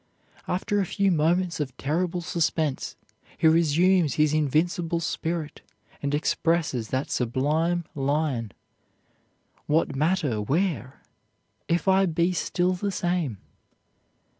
After 0.47 0.79
a 0.79 0.85
few 0.87 1.11
moments 1.11 1.59
of 1.59 1.77
terrible 1.77 2.21
suspense 2.21 2.95
he 3.37 3.47
resumes 3.47 4.15
his 4.15 4.33
invincible 4.33 4.99
spirit 4.99 5.61
and 6.01 6.15
expresses 6.15 6.87
that 6.87 7.11
sublime 7.11 7.85
line: 7.93 8.51
"What 9.67 9.95
matter 9.95 10.41
where, 10.41 11.03
if 11.67 11.87
I 11.87 12.07
be 12.07 12.33
still 12.33 12.73
the 12.73 12.91
same?" 12.91 13.37